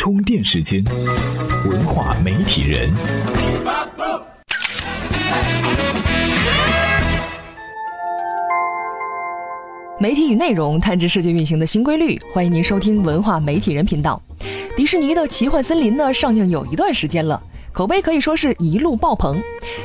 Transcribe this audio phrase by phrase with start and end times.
[0.00, 0.82] 充电时间，
[1.68, 2.90] 文化媒体人。
[9.98, 14.18] 媒体与内容探知世界运行的新规律，欢迎您收听文化媒体人频道。
[14.74, 17.38] 迪士尼的奇幻森林呢，上映有一段时间了，
[17.70, 19.38] 口碑可以说是一路爆棚。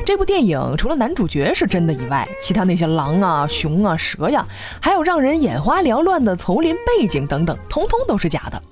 [0.06, 4.48] 这部电影除了男主角是真的以外，其他那些狼啊、熊啊、蛇呀，
[4.82, 8.64] 还有让人眼花缭乱的丛林背景等等，通通都是假的。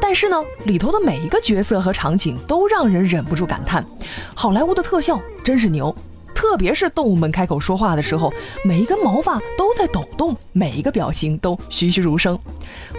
[0.00, 3.84] 但是呢，里头的每一个角色和场景都让人忍不住感叹：
[4.34, 5.94] 好莱坞的特效真是牛。
[6.34, 8.30] 特别是动物们开口说话的时候，
[8.62, 12.38] 每一根毛发都在抖动，每一个表情都栩栩如生。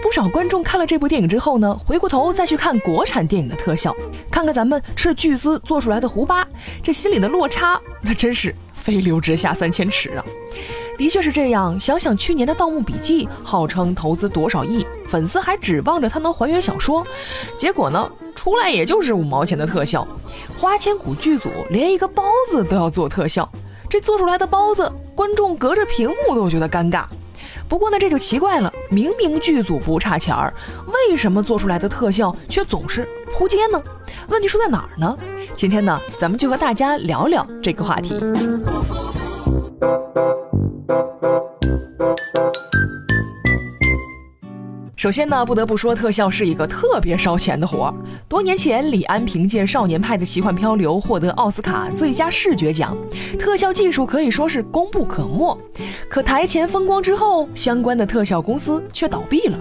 [0.01, 3.95] 不少观众看了这部电影之后呢，回过头再去看国产电影的特效，
[4.31, 6.47] 看看咱们斥巨资做出来的胡巴，
[6.81, 10.25] 这心里的落差，那真是飞流直下三千尺啊！
[10.97, 11.79] 的确是这样。
[11.79, 17.05] 想想去年的《盗墓笔记》，号称投资多少亿，粉丝还指望着它能还原小说，
[17.57, 20.05] 结果呢，出来也就是五毛钱的特效。
[20.57, 23.47] 花千骨剧组连一个包子都要做特效，
[23.89, 27.05] 这做出来的包子，观众隔着屏幕都觉得尴尬。
[27.69, 30.53] 不过呢，这就奇怪了，明明剧组不差钱儿，
[30.87, 33.81] 为什么做出来的特效却总是扑街呢？
[34.29, 35.17] 问题出在哪儿呢？
[35.55, 38.15] 今天呢，咱们就和大家聊聊这个话题。
[44.95, 47.93] 首先呢，不得不说，特效是一个特别烧钱的活儿。
[48.27, 52.97] 多年前，李安凭借《少年派的奇幻漂流》获得奥斯卡最佳视觉奖，
[53.37, 55.55] 特效技术可以说是功不可没。
[56.09, 59.57] 可台前风光之后，相关的特效公司却倒闭了。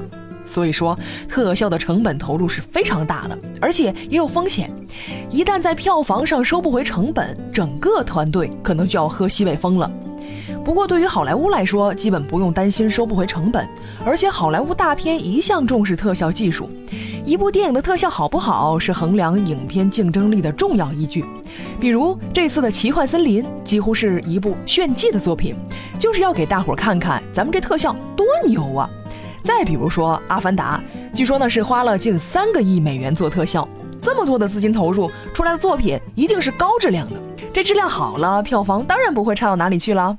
[0.46, 4.70] 所以说，特效的成本投入是非常大的，而且也有风险。
[5.30, 9.92] 一旦在票房上收不回成本，整个团队可能就要喝西北风了。
[10.64, 13.68] 不过，对于好莱坞来说，基本不用担心收不回成本。
[14.04, 16.68] 而且，好莱坞大片一向重视特效技术，
[17.24, 21.24] 一部电影的特效好不好，是衡量影片竞争力的重要依据。
[21.80, 25.54] 比如这次的《奇幻森林》，几乎是一部炫技的作品，
[25.98, 28.88] 就是要给大伙儿看看咱们这特效多牛啊！
[29.42, 30.82] 再比如说《阿凡达》，
[31.16, 33.66] 据说呢是花了近三个亿美元做特效，
[34.02, 37.16] 这么多的资金投入出来的作品，一定是高质量的。
[37.56, 40.18] 这质量好了，票房当然不会差到哪里去了。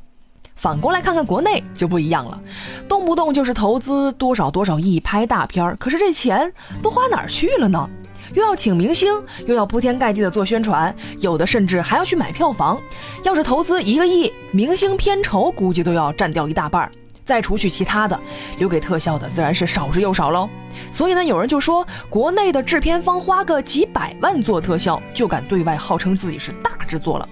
[0.56, 2.42] 反过来看看国内就不一样了，
[2.90, 7.88] 动不动就是投资多少多少亿拍大片儿，可是这钱都花哪儿去了呢？
[8.34, 9.14] 又要请明星，
[9.46, 12.81] 又要铺天盖地的做宣传，有的甚至还要去买票房。
[13.24, 16.92] 要是投资一个亿，明星片酬估计都要占掉一大半儿。
[17.27, 18.17] 再除去其他的，
[18.57, 20.49] 留给特效的自然是少之又少喽。
[20.91, 27.27] 所以呢，有人就说，国内的制片方花个几百万做特效，就敢对外号称自己是大制作了。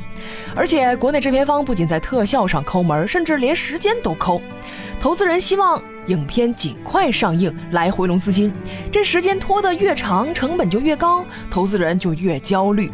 [0.53, 4.41] 而且，国内制片方不仅在特效上抠门，甚至连时间都抠。
[5.00, 8.51] 投资人希望影片尽快上映来回笼资金，
[8.91, 12.91] 这时间拖得越长，成本就越高，投资人就越焦虑。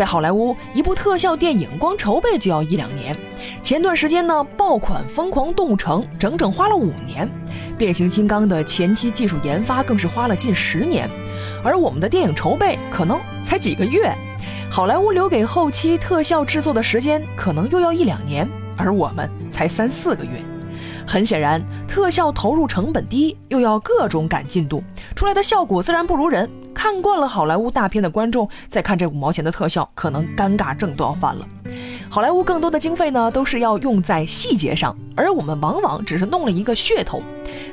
[0.00, 3.14] 在好莱坞，一部特效电影光筹备就要一两年。
[3.62, 7.28] 前段时间呢，爆款《疯狂动物城》整整花了五年，
[7.76, 11.06] 《变形金刚》的前期技术研发更是花了近十年，
[11.62, 14.10] 而我们的电影筹备可能才几个月，
[14.70, 20.30] 好莱坞留给后期特效制作的时间可能又要一两年，而我们才三四个月。
[21.06, 24.82] 很显然，特效投入成本低，又要各种赶进度，
[25.14, 26.50] 出来的效果自然不如人。
[26.72, 31.46] 看惯了好莱坞大片的观众，再看这五毛钱的特效，可能尴尬症都要犯了。
[32.08, 37.22] 好莱坞更多的经费呢，都是要用在细节上，而我们往往只是弄了一个噱头，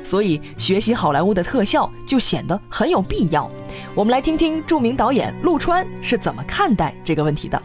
[0.04, 3.50] 所以学习好莱坞的特效就显得很有必要。
[3.94, 7.62] 我们来听听著名导演陆川是怎么看待这个问题的。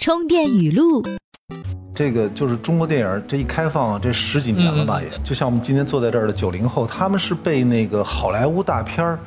[0.00, 1.04] 充电语录。
[1.98, 9.18] 这个就是中国电影这一开放这十几年了吧，也就像我们今天坐在这儿的九零后，他们是被那个好莱坞大片儿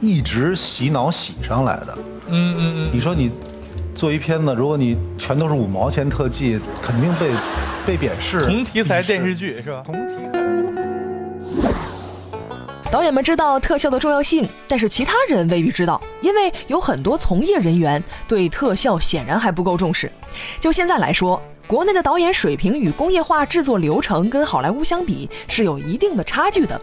[0.00, 1.98] 一直洗脑洗上来的。
[2.28, 2.90] 嗯嗯嗯。
[2.92, 3.32] 你说你
[3.96, 7.34] 做一片子，如果你全都是五毛钱特技，肯定被
[7.84, 8.46] 被贬视。
[8.46, 9.82] 同题材电视剧是吧？
[9.84, 10.38] 同题材。
[12.92, 20.08] 导演们知道特效的重要性，但是其他人未必知道，因为有很多从业人员对特效显然还不够重视。
[20.60, 21.42] 就现在来说。
[21.70, 26.80] 国内的导演水平与工业化制作流程跟好莱坞相比是有一定的差距的。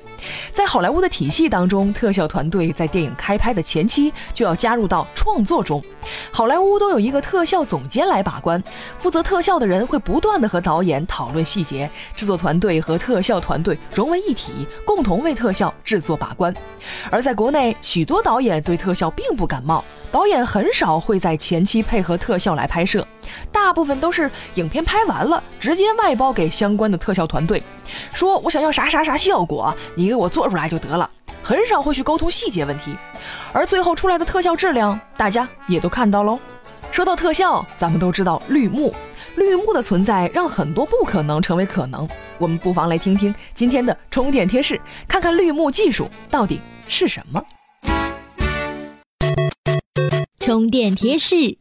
[0.53, 5.83] 在好莱坞的体系当中，特效团队在电影开拍的前期就要加入到创作中。
[6.31, 8.63] 好莱坞都有一个特效总监来把关，
[8.97, 16.55] 负责特效的人会不断的和导演讨论细节，制作团队和特效团队融为一体，共同为特效制作把关。
[17.11, 23.05] 而在国内，许多导演对特效并不感冒，导演很少会在前期配合特效来拍摄。
[23.51, 27.61] 大部分都是影片拍完了，直接外包给相关的特效团队，
[28.13, 31.09] 说我想要啥啥啥效果，你给我做出来就得了。
[31.43, 32.95] 很少会去沟通细节问题，
[33.53, 36.37] 而最后出来的特效质量，大家也都看到喽。
[36.91, 38.93] 说到特效，咱们都知道绿幕，
[39.35, 42.07] 绿幕的存在让很多不可能成为可能。
[42.37, 47.41] 我们不妨来听听今天的充电贴士，看看绿幕技术到底是什么。
[50.39, 51.57] 充电贴士。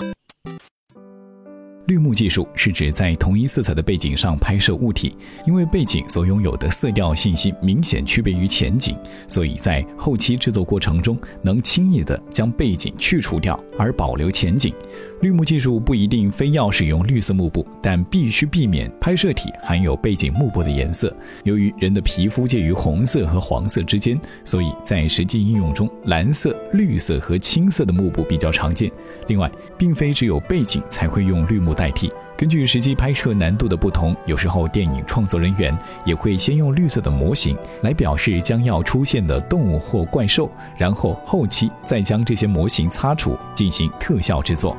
[1.86, 5.16] 绿幕技术是指在同一色彩的背景上拍摄物体，
[5.46, 8.96] 因为背景所拥有的色调信息明显区别于前景，
[9.28, 14.74] 所以在后期制作过程中能轻易地将背景去除掉，而保留前景。
[15.20, 21.14] 绿幕技术不一定非要使用绿色幕布，但必须避免拍摄体含有背景幕布的颜色。
[21.44, 28.90] 由于人的皮肤介于红色和黄色之间，所以在实际应用中，蓝色、绿色和青色的幕布比较常见。
[29.28, 29.48] 另外，
[29.78, 31.75] 并非只有背景才会用绿幕。
[31.76, 32.12] 代替。
[32.36, 44.76] 根据实际拍摄难度的不同，有时候电影创作人员也会先用绿色的模型来表示将要出现的动物或怪兽，然后后期再将这些模型擦除，进行特效制作。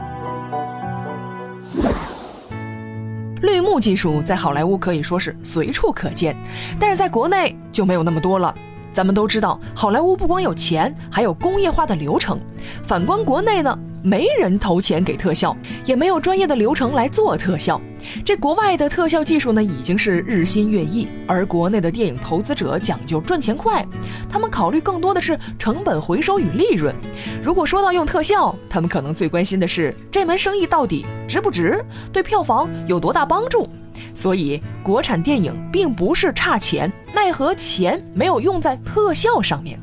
[3.41, 6.35] 绿幕技术在好莱坞可以说是随处可见，
[6.79, 8.53] 但是在国内就没有那么多了。
[8.93, 12.39] 咱们都知道，好莱坞不光有钱，还有工业化的流程。
[12.83, 15.55] 反观国内呢，没人投钱给特效，
[15.85, 17.81] 也没有专业的流程来做特效。
[18.23, 23.85] 这国外的特效技术呢，已经是日新月异，而国内的电影投资者讲究赚钱快，
[24.29, 26.95] 他们考虑更多的是成本回收与利润。
[27.43, 31.83] 如果说到用特效，他们可能最关心的是这门生意到底值不值，
[32.13, 33.67] 对票房有多大帮助。
[34.15, 39.79] 所以，国产电影并不是差钱，奈何钱没有用在特效上面。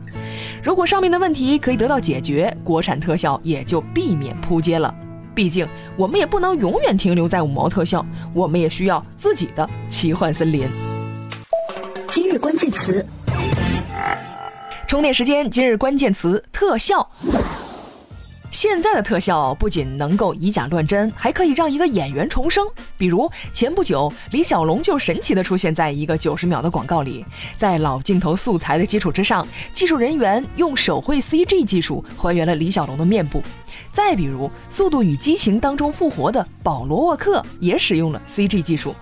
[0.64, 4.93] 如果上面的问题可以得到解决，国产特效也就避免扑街了。
[5.34, 8.02] 毕竟，我们也不能永远停留在五毛特效，
[8.32, 10.66] 我们也需要自己的奇幻森林。
[12.11, 13.05] 今日关键词：
[14.88, 15.50] 充电时间。
[15.50, 17.06] 今日关键词：特效。
[18.54, 22.64] 现在的特效不仅能够以假乱真，还可以让一个演员重生。
[22.96, 27.26] 比如前不久，李小龙就神奇的出现在一个九十秒的广告里，
[27.58, 33.42] 在老镜头素材的基础之上，技术人员用手绘 CG 技术还原了李小龙的面部。
[33.92, 38.94] 再比如《速度与激情》当中复活的保罗沃克也使用了 CG 技术。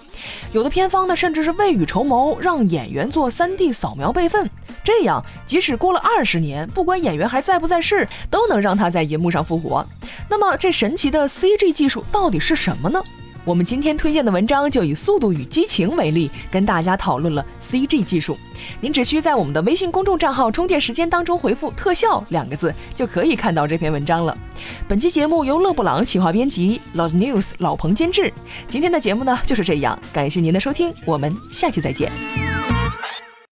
[0.52, 4.48] 有的片方呢，甚至是未雨绸缪，让演员做 3D 扫描备份，
[4.84, 9.86] 这样即使过了二十年，不管演员还在不在世，都能让他在银幕上复活。
[10.28, 13.02] 那么，这神奇的 CG 技术到底是什么呢？
[13.44, 18.38] 我们今天推荐的文章就以《速度与激情》为例，跟大家讨论了 CG 技术。
[18.80, 24.36] 您只需在我们的微信公众账号“充电时间”当中回复“特效”两个字，就可以看到这篇文章了。
[24.86, 28.32] 本期节目由勒布朗企划编辑，老 news 老彭监制。
[28.68, 32.51] 今天的节目呢就是这样，感谢您的收听，我们下期再见。